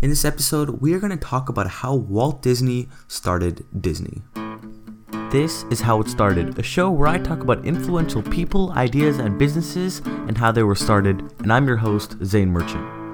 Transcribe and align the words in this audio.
In 0.00 0.10
this 0.10 0.24
episode, 0.24 0.80
we 0.80 0.94
are 0.94 1.00
going 1.00 1.10
to 1.10 1.16
talk 1.16 1.48
about 1.48 1.66
how 1.66 1.92
Walt 1.92 2.40
Disney 2.40 2.88
started 3.08 3.66
Disney. 3.80 4.22
This 5.32 5.64
is 5.72 5.80
How 5.80 6.00
It 6.00 6.08
Started, 6.08 6.56
a 6.56 6.62
show 6.62 6.88
where 6.88 7.08
I 7.08 7.18
talk 7.18 7.40
about 7.40 7.64
influential 7.64 8.22
people, 8.22 8.70
ideas, 8.74 9.18
and 9.18 9.36
businesses 9.36 9.98
and 10.06 10.38
how 10.38 10.52
they 10.52 10.62
were 10.62 10.76
started, 10.76 11.20
and 11.40 11.52
I'm 11.52 11.66
your 11.66 11.78
host, 11.78 12.14
Zane 12.24 12.48
Merchant. 12.48 13.07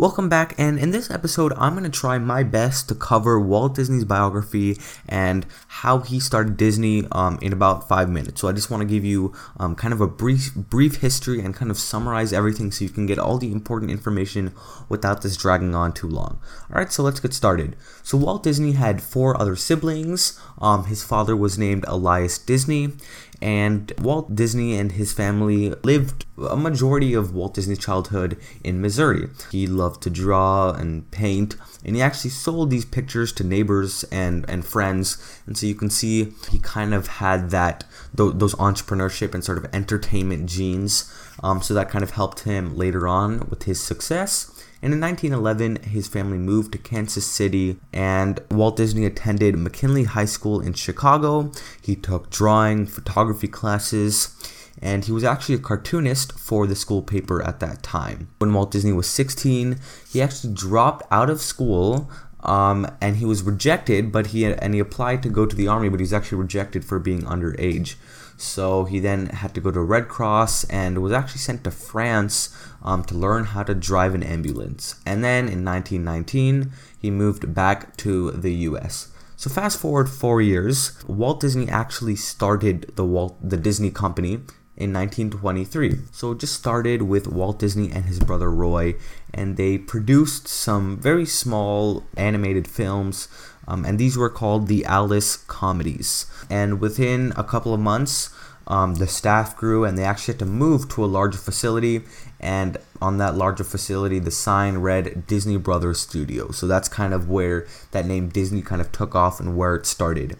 Welcome 0.00 0.30
back, 0.30 0.54
and 0.56 0.78
in 0.78 0.92
this 0.92 1.10
episode, 1.10 1.52
I'm 1.58 1.74
going 1.74 1.84
to 1.84 1.90
try 1.90 2.16
my 2.16 2.42
best 2.42 2.88
to 2.88 2.94
cover 2.94 3.38
Walt 3.38 3.74
Disney's 3.74 4.06
biography 4.06 4.78
and 5.06 5.44
how 5.68 5.98
he 5.98 6.18
started 6.18 6.56
Disney 6.56 7.06
um, 7.12 7.38
in 7.42 7.52
about 7.52 7.86
five 7.86 8.08
minutes. 8.08 8.40
So 8.40 8.48
I 8.48 8.52
just 8.52 8.70
want 8.70 8.80
to 8.80 8.88
give 8.88 9.04
you 9.04 9.34
um, 9.58 9.74
kind 9.74 9.92
of 9.92 10.00
a 10.00 10.06
brief 10.06 10.54
brief 10.54 11.02
history 11.02 11.40
and 11.40 11.54
kind 11.54 11.70
of 11.70 11.76
summarize 11.76 12.32
everything 12.32 12.72
so 12.72 12.82
you 12.82 12.88
can 12.88 13.04
get 13.04 13.18
all 13.18 13.36
the 13.36 13.52
important 13.52 13.90
information 13.90 14.54
without 14.88 15.20
this 15.20 15.36
dragging 15.36 15.74
on 15.74 15.92
too 15.92 16.08
long. 16.08 16.40
All 16.72 16.78
right, 16.80 16.90
so 16.90 17.02
let's 17.02 17.20
get 17.20 17.34
started. 17.34 17.76
So 18.02 18.16
Walt 18.16 18.42
Disney 18.42 18.72
had 18.72 19.02
four 19.02 19.38
other 19.38 19.54
siblings. 19.54 20.40
Um, 20.62 20.86
his 20.86 21.02
father 21.02 21.36
was 21.36 21.58
named 21.58 21.84
Elias 21.86 22.38
Disney, 22.38 22.94
and 23.42 23.92
Walt 23.98 24.34
Disney 24.34 24.76
and 24.76 24.92
his 24.92 25.12
family 25.12 25.70
lived 25.82 26.26
a 26.48 26.56
majority 26.56 27.14
of 27.14 27.34
Walt 27.34 27.54
Disney's 27.54 27.78
childhood 27.78 28.36
in 28.62 28.80
Missouri. 28.80 29.28
He 29.50 29.66
loved 29.66 30.02
to 30.02 30.10
draw 30.10 30.72
and 30.72 31.10
paint, 31.10 31.56
and 31.84 31.96
he 31.96 32.02
actually 32.02 32.30
sold 32.30 32.70
these 32.70 32.84
pictures 32.84 33.32
to 33.32 33.44
neighbors 33.44 34.04
and, 34.04 34.48
and 34.48 34.64
friends. 34.64 35.40
And 35.46 35.56
so 35.56 35.66
you 35.66 35.74
can 35.74 35.90
see 35.90 36.34
he 36.50 36.58
kind 36.58 36.92
of 36.92 37.06
had 37.06 37.50
that 37.50 37.84
those 38.14 38.54
entrepreneurship 38.56 39.34
and 39.34 39.42
sort 39.44 39.58
of 39.58 39.66
entertainment 39.72 40.46
genes. 40.46 41.12
Um, 41.42 41.62
so 41.62 41.72
that 41.74 41.88
kind 41.88 42.04
of 42.04 42.10
helped 42.10 42.40
him 42.40 42.76
later 42.76 43.08
on 43.08 43.48
with 43.48 43.62
his 43.62 43.80
success. 43.80 44.54
And 44.82 44.94
in 44.94 45.00
1911, 45.00 45.90
his 45.90 46.08
family 46.08 46.38
moved 46.38 46.72
to 46.72 46.78
Kansas 46.78 47.26
City, 47.26 47.78
and 47.92 48.40
Walt 48.50 48.76
Disney 48.76 49.04
attended 49.04 49.56
McKinley 49.56 50.04
High 50.04 50.24
School 50.24 50.60
in 50.60 50.72
Chicago. 50.72 51.52
He 51.82 51.94
took 51.94 52.30
drawing, 52.30 52.86
photography 52.86 53.48
classes, 53.48 54.34
and 54.80 55.04
he 55.04 55.12
was 55.12 55.24
actually 55.24 55.56
a 55.56 55.58
cartoonist 55.58 56.38
for 56.38 56.66
the 56.66 56.74
school 56.74 57.02
paper 57.02 57.42
at 57.42 57.60
that 57.60 57.82
time. 57.82 58.28
When 58.38 58.54
Walt 58.54 58.70
Disney 58.70 58.92
was 58.92 59.06
16, 59.06 59.78
he 60.10 60.22
actually 60.22 60.54
dropped 60.54 61.06
out 61.10 61.28
of 61.28 61.42
school 61.42 62.10
um, 62.42 62.86
and 63.00 63.16
he 63.16 63.26
was 63.26 63.42
rejected, 63.42 64.10
but 64.10 64.28
he 64.28 64.44
and 64.44 64.74
he 64.74 64.80
applied 64.80 65.22
to 65.24 65.28
go 65.28 65.44
to 65.44 65.54
the 65.54 65.68
army, 65.68 65.88
but 65.88 66.00
he 66.00 66.04
was 66.04 66.12
actually 66.12 66.38
rejected 66.38 66.84
for 66.84 66.98
being 66.98 67.22
underage. 67.22 67.96
So 68.40 68.84
he 68.84 69.00
then 69.00 69.26
had 69.26 69.54
to 69.54 69.60
go 69.60 69.70
to 69.70 69.80
Red 69.80 70.08
Cross 70.08 70.64
and 70.64 71.02
was 71.02 71.12
actually 71.12 71.40
sent 71.40 71.64
to 71.64 71.70
France 71.70 72.54
um, 72.82 73.04
to 73.04 73.14
learn 73.14 73.44
how 73.44 73.62
to 73.62 73.74
drive 73.74 74.14
an 74.14 74.22
ambulance. 74.22 74.96
And 75.04 75.22
then 75.22 75.48
in 75.48 75.64
1919, 75.64 76.72
he 76.98 77.10
moved 77.10 77.54
back 77.54 77.96
to 77.98 78.30
the 78.30 78.52
US. 78.52 79.08
So 79.36 79.48
fast 79.48 79.78
forward 79.78 80.08
four 80.08 80.42
years, 80.42 81.02
Walt 81.06 81.40
Disney 81.40 81.68
actually 81.68 82.16
started 82.16 82.92
the 82.96 83.04
Walt 83.04 83.36
the 83.42 83.56
Disney 83.56 83.90
Company 83.90 84.40
in 84.76 84.92
1923. 84.92 85.98
So 86.12 86.32
it 86.32 86.40
just 86.40 86.54
started 86.54 87.02
with 87.02 87.28
Walt 87.28 87.58
Disney 87.58 87.90
and 87.90 88.06
his 88.06 88.20
brother 88.20 88.50
Roy, 88.50 88.96
and 89.32 89.56
they 89.56 89.78
produced 89.78 90.48
some 90.48 90.98
very 90.98 91.26
small 91.26 92.04
animated 92.16 92.66
films 92.66 93.28
um, 93.70 93.84
and 93.84 93.98
these 94.00 94.16
were 94.16 94.28
called 94.28 94.66
the 94.66 94.84
Alice 94.84 95.36
comedies. 95.36 96.26
And 96.50 96.80
within 96.80 97.32
a 97.36 97.44
couple 97.44 97.72
of 97.72 97.78
months, 97.78 98.30
um, 98.66 98.96
the 98.96 99.06
staff 99.06 99.56
grew 99.56 99.84
and 99.84 99.96
they 99.96 100.02
actually 100.02 100.34
had 100.34 100.40
to 100.40 100.46
move 100.46 100.88
to 100.90 101.04
a 101.04 101.06
larger 101.06 101.38
facility. 101.38 102.02
And 102.40 102.78
on 103.00 103.18
that 103.18 103.36
larger 103.36 103.62
facility, 103.62 104.18
the 104.18 104.32
sign 104.32 104.78
read 104.78 105.24
Disney 105.28 105.56
Brothers 105.56 106.00
Studio. 106.00 106.50
So 106.50 106.66
that's 106.66 106.88
kind 106.88 107.14
of 107.14 107.30
where 107.30 107.66
that 107.92 108.06
name 108.06 108.28
Disney 108.28 108.60
kind 108.60 108.80
of 108.80 108.90
took 108.90 109.14
off 109.14 109.38
and 109.38 109.56
where 109.56 109.76
it 109.76 109.86
started. 109.86 110.36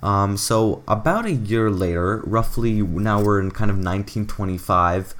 Um, 0.00 0.36
so 0.36 0.84
about 0.86 1.26
a 1.26 1.32
year 1.32 1.70
later, 1.70 2.22
roughly 2.24 2.82
now 2.82 3.20
we're 3.20 3.40
in 3.40 3.50
kind 3.50 3.70
of 3.70 3.76
1925 3.78 5.14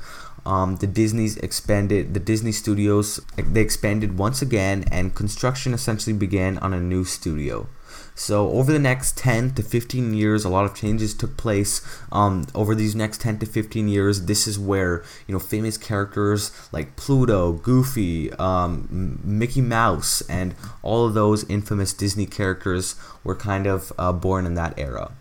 um, 0.46 0.76
the 0.76 0.86
Disney's 0.86 1.36
expanded 1.38 2.14
the 2.14 2.20
Disney 2.20 2.52
Studios 2.52 3.20
they 3.36 3.60
expanded 3.60 4.18
once 4.18 4.42
again 4.42 4.84
and 4.90 5.14
construction 5.14 5.74
essentially 5.74 6.16
began 6.16 6.58
on 6.58 6.72
a 6.72 6.80
new 6.80 7.04
studio. 7.04 7.68
So 8.14 8.50
over 8.50 8.70
the 8.70 8.78
next 8.78 9.16
10 9.16 9.54
to 9.54 9.62
15 9.62 10.12
years, 10.12 10.44
a 10.44 10.50
lot 10.50 10.66
of 10.66 10.74
changes 10.74 11.14
took 11.14 11.38
place. 11.38 11.80
Um, 12.12 12.46
over 12.54 12.74
these 12.74 12.94
next 12.94 13.22
10 13.22 13.38
to 13.38 13.46
15 13.46 13.88
years, 13.88 14.26
this 14.26 14.46
is 14.46 14.58
where 14.58 15.02
you 15.26 15.32
know 15.32 15.38
famous 15.38 15.78
characters 15.78 16.52
like 16.70 16.96
Pluto, 16.96 17.52
Goofy, 17.52 18.30
um, 18.34 19.20
Mickey 19.24 19.62
Mouse, 19.62 20.20
and 20.28 20.54
all 20.82 21.06
of 21.06 21.14
those 21.14 21.48
infamous 21.48 21.94
Disney 21.94 22.26
characters 22.26 22.94
were 23.24 23.34
kind 23.36 23.66
of 23.66 23.92
uh, 23.98 24.12
born 24.12 24.44
in 24.44 24.54
that 24.54 24.78
era. 24.78 25.12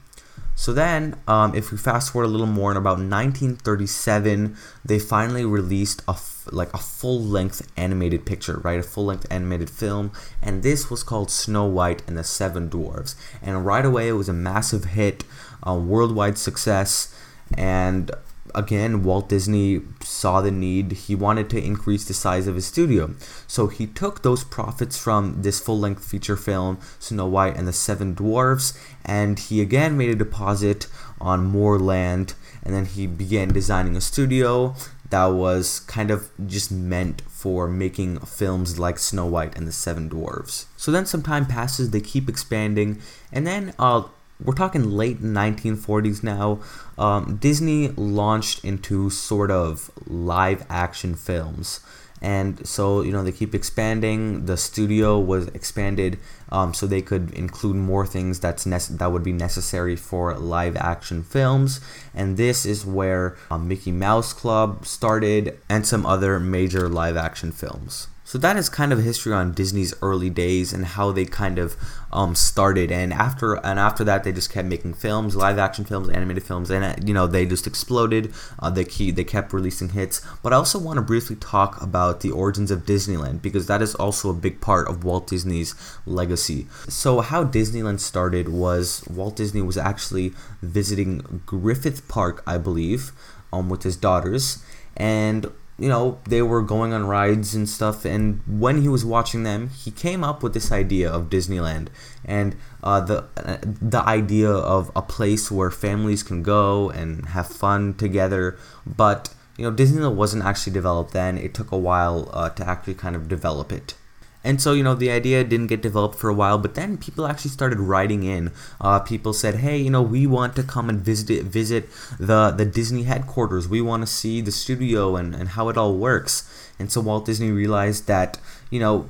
So 0.59 0.73
then, 0.73 1.15
um, 1.25 1.55
if 1.55 1.71
we 1.71 1.77
fast 1.77 2.11
forward 2.11 2.25
a 2.25 2.31
little 2.31 2.45
more, 2.45 2.69
in 2.69 2.75
about 2.75 2.97
1937, 2.99 4.57
they 4.83 4.99
finally 4.99 5.45
released 5.45 6.01
a 6.05 6.11
f- 6.11 6.49
like 6.51 6.73
a 6.73 6.77
full-length 6.77 7.71
animated 7.77 8.25
picture, 8.25 8.57
right? 8.57 8.77
A 8.77 8.83
full-length 8.83 9.25
animated 9.31 9.69
film, 9.69 10.11
and 10.41 10.61
this 10.61 10.89
was 10.89 11.01
called 11.01 11.31
Snow 11.31 11.65
White 11.65 12.03
and 12.07 12.17
the 12.17 12.25
Seven 12.25 12.67
Dwarfs. 12.67 13.15
And 13.41 13.65
right 13.65 13.85
away, 13.85 14.09
it 14.09 14.19
was 14.19 14.27
a 14.27 14.33
massive 14.33 14.83
hit, 14.83 15.23
a 15.63 15.75
worldwide 15.75 16.37
success, 16.37 17.15
and 17.57 18.11
again, 18.55 19.03
Walt 19.03 19.29
Disney 19.29 19.81
saw 20.01 20.41
the 20.41 20.51
need. 20.51 20.91
He 20.93 21.15
wanted 21.15 21.49
to 21.51 21.63
increase 21.63 22.05
the 22.05 22.13
size 22.13 22.47
of 22.47 22.55
his 22.55 22.65
studio. 22.65 23.15
So 23.47 23.67
he 23.67 23.87
took 23.87 24.21
those 24.21 24.43
profits 24.43 24.97
from 24.97 25.41
this 25.41 25.59
full 25.59 25.79
length 25.79 26.03
feature 26.05 26.37
film, 26.37 26.79
Snow 26.99 27.27
White 27.27 27.57
and 27.57 27.67
the 27.67 27.73
Seven 27.73 28.13
Dwarfs, 28.13 28.77
and 29.05 29.39
he 29.39 29.61
again 29.61 29.97
made 29.97 30.09
a 30.09 30.15
deposit 30.15 30.87
on 31.19 31.45
more 31.45 31.79
land. 31.79 32.33
And 32.63 32.73
then 32.73 32.85
he 32.85 33.07
began 33.07 33.49
designing 33.49 33.95
a 33.95 34.01
studio 34.01 34.75
that 35.09 35.25
was 35.25 35.79
kind 35.81 36.11
of 36.11 36.29
just 36.45 36.71
meant 36.71 37.21
for 37.21 37.67
making 37.67 38.19
films 38.19 38.77
like 38.77 38.99
Snow 38.99 39.25
White 39.25 39.57
and 39.57 39.67
the 39.67 39.71
Seven 39.71 40.07
Dwarfs. 40.07 40.67
So 40.77 40.91
then 40.91 41.05
some 41.05 41.23
time 41.23 41.45
passes, 41.45 41.91
they 41.91 42.01
keep 42.01 42.29
expanding, 42.29 43.01
and 43.31 43.47
then 43.47 43.73
uh, 43.79 44.03
we're 44.43 44.53
talking 44.53 44.89
late 44.91 45.21
1940s 45.21 46.23
now. 46.23 46.59
Um, 46.97 47.37
Disney 47.37 47.89
launched 47.89 48.63
into 48.63 49.09
sort 49.09 49.51
of 49.51 49.91
live 50.07 50.65
action 50.69 51.15
films. 51.15 51.81
And 52.21 52.67
so, 52.67 53.01
you 53.01 53.11
know, 53.11 53.23
they 53.23 53.31
keep 53.31 53.55
expanding. 53.55 54.45
The 54.45 54.57
studio 54.57 55.17
was 55.17 55.47
expanded 55.49 56.19
um, 56.51 56.73
so 56.73 56.85
they 56.85 57.01
could 57.01 57.31
include 57.31 57.77
more 57.77 58.05
things 58.05 58.39
that's 58.39 58.65
nece- 58.65 58.97
that 58.97 59.11
would 59.11 59.23
be 59.23 59.31
necessary 59.31 59.95
for 59.95 60.37
live 60.37 60.75
action 60.75 61.23
films. 61.23 61.79
And 62.13 62.35
this 62.35 62.65
is 62.65 62.85
where 62.85 63.37
um, 63.49 63.67
Mickey 63.67 63.91
Mouse 63.91 64.33
Club 64.33 64.85
started 64.85 65.59
and 65.69 65.87
some 65.87 66.05
other 66.05 66.39
major 66.39 66.89
live 66.89 67.15
action 67.15 67.51
films. 67.53 68.07
So 68.29 68.37
that 68.37 68.57
is 68.57 68.69
kind 68.69 68.93
of 68.93 69.01
history 69.01 69.33
on 69.33 69.53
Disney's 69.53 69.91
early 70.03 70.29
days 70.29 70.71
and 70.71 70.85
how 70.85 71.11
they 71.11 71.25
kind 71.25 71.57
of 71.57 71.75
um, 72.13 72.35
started. 72.35 72.91
And 72.91 73.11
after 73.11 73.55
and 73.65 73.79
after 73.79 74.03
that, 74.03 74.23
they 74.23 74.31
just 74.31 74.51
kept 74.51 74.67
making 74.67 74.93
films, 74.93 75.35
live 75.35 75.57
action 75.57 75.83
films, 75.83 76.09
animated 76.09 76.43
films, 76.43 76.69
and 76.69 76.85
uh, 76.85 76.93
you 77.03 77.11
know 77.11 77.25
they 77.25 77.47
just 77.47 77.65
exploded. 77.65 78.31
Uh, 78.59 78.69
they 78.69 78.85
key, 78.85 79.09
they 79.09 79.23
kept 79.23 79.51
releasing 79.51 79.89
hits. 79.89 80.21
But 80.43 80.53
I 80.53 80.57
also 80.57 80.77
want 80.77 80.97
to 80.97 81.01
briefly 81.01 81.37
talk 81.37 81.81
about 81.81 82.19
the 82.19 82.29
origins 82.29 82.69
of 82.69 82.85
Disneyland 82.85 83.41
because 83.41 83.65
that 83.65 83.81
is 83.81 83.95
also 83.95 84.29
a 84.29 84.35
big 84.35 84.61
part 84.61 84.87
of 84.87 85.03
Walt 85.03 85.25
Disney's 85.25 85.73
legacy. 86.05 86.67
So 86.87 87.21
how 87.21 87.43
Disneyland 87.43 87.99
started 87.99 88.47
was 88.47 89.03
Walt 89.09 89.37
Disney 89.37 89.63
was 89.63 89.75
actually 89.75 90.33
visiting 90.61 91.41
Griffith 91.47 92.07
Park, 92.07 92.43
I 92.45 92.59
believe, 92.59 93.11
um, 93.51 93.69
with 93.69 93.81
his 93.81 93.97
daughters, 93.97 94.63
and 94.95 95.51
you 95.79 95.87
know, 95.87 96.19
they 96.27 96.41
were 96.41 96.61
going 96.61 96.93
on 96.93 97.07
rides 97.07 97.55
and 97.55 97.67
stuff. 97.67 98.05
And 98.05 98.41
when 98.47 98.81
he 98.81 98.87
was 98.87 99.05
watching 99.05 99.43
them, 99.43 99.69
he 99.69 99.91
came 99.91 100.23
up 100.23 100.43
with 100.43 100.53
this 100.53 100.71
idea 100.71 101.09
of 101.09 101.29
Disneyland 101.29 101.87
and 102.25 102.55
uh, 102.83 102.99
the 102.99 103.25
uh, 103.37 103.57
the 103.63 104.01
idea 104.05 104.49
of 104.51 104.91
a 104.95 105.01
place 105.01 105.49
where 105.49 105.71
families 105.71 106.23
can 106.23 106.43
go 106.43 106.89
and 106.89 107.27
have 107.27 107.47
fun 107.47 107.93
together. 107.95 108.57
But 108.85 109.33
you 109.57 109.65
know, 109.65 109.75
Disneyland 109.75 110.15
wasn't 110.15 110.43
actually 110.43 110.73
developed 110.73 111.11
then. 111.11 111.37
It 111.37 111.53
took 111.53 111.71
a 111.71 111.77
while 111.77 112.29
uh, 112.33 112.49
to 112.49 112.67
actually 112.67 112.95
kind 112.95 113.15
of 113.15 113.27
develop 113.27 113.71
it. 113.71 113.95
And 114.43 114.61
so, 114.61 114.73
you 114.73 114.83
know, 114.83 114.95
the 114.95 115.11
idea 115.11 115.43
didn't 115.43 115.67
get 115.67 115.81
developed 115.81 116.15
for 116.15 116.29
a 116.29 116.33
while, 116.33 116.57
but 116.57 116.75
then 116.75 116.97
people 116.97 117.27
actually 117.27 117.51
started 117.51 117.79
writing 117.79 118.23
in. 118.23 118.51
Uh, 118.79 118.99
people 118.99 119.33
said, 119.33 119.55
"Hey, 119.55 119.77
you 119.77 119.89
know, 119.89 120.01
we 120.01 120.25
want 120.25 120.55
to 120.55 120.63
come 120.63 120.89
and 120.89 121.01
visit 121.01 121.29
it, 121.29 121.43
visit 121.45 121.89
the 122.17 122.51
the 122.51 122.65
Disney 122.65 123.03
headquarters. 123.03 123.67
We 123.67 123.81
want 123.81 124.03
to 124.03 124.07
see 124.07 124.41
the 124.41 124.51
studio 124.51 125.15
and 125.17 125.35
and 125.35 125.49
how 125.49 125.69
it 125.69 125.77
all 125.77 125.95
works." 125.95 126.49
And 126.79 126.91
so 126.91 127.01
Walt 127.01 127.25
Disney 127.25 127.51
realized 127.51 128.07
that, 128.07 128.39
you 128.69 128.79
know, 128.79 129.09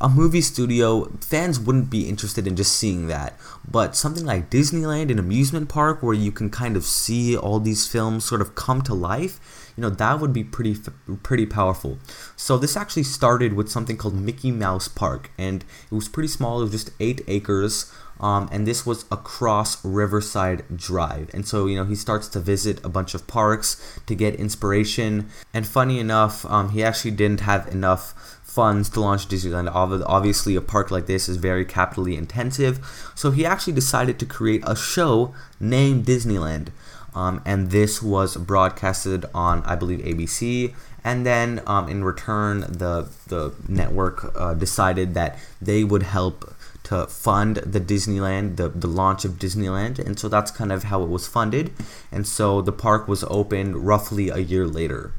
a 0.00 0.08
movie 0.08 0.40
studio, 0.40 1.06
fans 1.20 1.58
wouldn't 1.60 1.88
be 1.88 2.08
interested 2.08 2.46
in 2.46 2.56
just 2.56 2.72
seeing 2.72 3.06
that. 3.06 3.34
But 3.70 3.96
something 3.96 4.24
like 4.26 4.50
Disneyland, 4.50 5.10
an 5.10 5.18
amusement 5.18 5.68
park 5.68 6.02
where 6.02 6.14
you 6.14 6.32
can 6.32 6.50
kind 6.50 6.76
of 6.76 6.84
see 6.84 7.36
all 7.36 7.60
these 7.60 7.86
films 7.86 8.24
sort 8.24 8.40
of 8.40 8.54
come 8.54 8.82
to 8.82 8.94
life, 8.94 9.40
you 9.76 9.82
know, 9.82 9.90
that 9.90 10.20
would 10.20 10.32
be 10.32 10.42
pretty 10.44 10.76
pretty 11.22 11.46
powerful. 11.46 11.98
So 12.36 12.58
this 12.58 12.76
actually 12.76 13.04
started 13.04 13.54
with 13.54 13.70
something 13.70 13.96
called 13.96 14.14
Mickey 14.14 14.50
Mouse 14.50 14.88
Park, 14.88 15.30
and 15.38 15.64
it 15.90 15.94
was 15.94 16.08
pretty 16.08 16.28
small. 16.28 16.60
It 16.60 16.64
was 16.64 16.72
just 16.72 16.90
eight 17.00 17.22
acres. 17.26 17.92
Um, 18.18 18.48
and 18.50 18.66
this 18.66 18.86
was 18.86 19.04
across 19.12 19.84
Riverside 19.84 20.64
Drive. 20.74 21.28
And 21.34 21.46
so, 21.46 21.66
you 21.66 21.76
know, 21.76 21.84
he 21.84 21.94
starts 21.94 22.28
to 22.28 22.40
visit 22.40 22.82
a 22.82 22.88
bunch 22.88 23.14
of 23.14 23.26
parks 23.26 24.00
to 24.06 24.14
get 24.14 24.34
inspiration. 24.36 25.28
And 25.52 25.66
funny 25.66 25.98
enough, 25.98 26.46
um, 26.46 26.70
he 26.70 26.82
actually 26.82 27.10
didn't 27.10 27.40
have 27.40 27.68
enough 27.68 28.14
funds 28.42 28.88
to 28.88 29.00
launch 29.00 29.28
Disneyland. 29.28 29.70
Obviously, 29.70 30.56
a 30.56 30.62
park 30.62 30.90
like 30.90 31.04
this 31.04 31.28
is 31.28 31.36
very 31.36 31.66
capitally 31.66 32.16
intensive, 32.16 32.80
so 33.14 33.30
he 33.30 33.44
actually 33.44 33.74
decided 33.74 34.18
to 34.18 34.24
create 34.24 34.62
a 34.66 34.74
show 34.74 35.34
named 35.60 36.06
Disneyland. 36.06 36.68
Um, 37.14 37.42
and 37.44 37.70
this 37.70 38.02
was 38.02 38.36
broadcasted 38.36 39.26
on, 39.34 39.62
I 39.64 39.74
believe, 39.74 40.00
ABC. 40.00 40.74
And 41.06 41.24
then, 41.24 41.62
um, 41.68 41.88
in 41.88 42.02
return, 42.02 42.62
the 42.62 43.08
the 43.28 43.54
network 43.68 44.32
uh, 44.34 44.54
decided 44.54 45.14
that 45.14 45.38
they 45.62 45.84
would 45.84 46.02
help 46.02 46.52
to 46.84 47.06
fund 47.06 47.56
the 47.58 47.80
Disneyland, 47.80 48.56
the, 48.56 48.68
the 48.68 48.88
launch 48.88 49.24
of 49.24 49.38
Disneyland. 49.44 49.98
And 49.98 50.18
so 50.18 50.28
that's 50.28 50.50
kind 50.50 50.72
of 50.72 50.84
how 50.84 51.02
it 51.04 51.08
was 51.08 51.26
funded. 51.26 51.72
And 52.10 52.26
so 52.26 52.60
the 52.60 52.72
park 52.72 53.06
was 53.06 53.24
opened 53.28 53.86
roughly 53.86 54.28
a 54.28 54.38
year 54.38 54.66
later. 54.66 55.12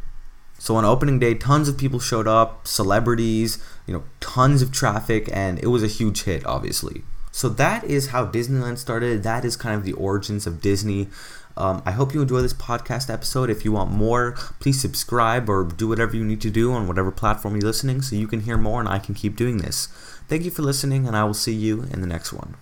So 0.59 0.75
on 0.75 0.85
opening 0.85 1.19
day, 1.19 1.35
tons 1.35 1.69
of 1.69 1.77
people 1.77 1.99
showed 1.99 2.27
up, 2.27 2.67
celebrities, 2.67 3.57
you 3.85 3.93
know, 3.93 4.03
tons 4.19 4.61
of 4.61 4.71
traffic, 4.71 5.29
and 5.31 5.59
it 5.59 5.67
was 5.67 5.83
a 5.83 5.87
huge 5.87 6.23
hit, 6.23 6.45
obviously. 6.45 7.03
So 7.31 7.47
that 7.49 7.83
is 7.83 8.07
how 8.07 8.25
Disneyland 8.25 8.77
started. 8.77 9.23
That 9.23 9.45
is 9.45 9.55
kind 9.55 9.75
of 9.75 9.83
the 9.85 9.93
origins 9.93 10.47
of 10.47 10.59
Disney. 10.59 11.07
Um, 11.57 11.81
I 11.85 11.91
hope 11.91 12.13
you 12.13 12.21
enjoy 12.21 12.41
this 12.41 12.53
podcast 12.53 13.11
episode. 13.11 13.49
If 13.49 13.65
you 13.65 13.71
want 13.71 13.91
more, 13.91 14.33
please 14.59 14.79
subscribe 14.79 15.49
or 15.49 15.63
do 15.63 15.87
whatever 15.87 16.15
you 16.15 16.23
need 16.23 16.41
to 16.41 16.49
do 16.49 16.71
on 16.71 16.87
whatever 16.87 17.11
platform 17.11 17.55
you're 17.55 17.67
listening 17.67 18.01
so 18.01 18.15
you 18.15 18.27
can 18.27 18.41
hear 18.41 18.57
more 18.57 18.79
and 18.79 18.87
I 18.87 18.99
can 18.99 19.15
keep 19.15 19.35
doing 19.35 19.57
this. 19.57 19.87
Thank 20.27 20.43
you 20.43 20.51
for 20.51 20.61
listening, 20.61 21.07
and 21.07 21.15
I 21.15 21.23
will 21.23 21.33
see 21.33 21.53
you 21.53 21.83
in 21.91 22.01
the 22.01 22.07
next 22.07 22.33
one. 22.33 22.55